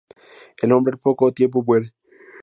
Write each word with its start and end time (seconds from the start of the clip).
El 0.63 0.71
hombre 0.71 0.93
al 0.95 0.99
poco 0.99 1.31
tiempo 1.31 1.61
muere. 1.63 1.93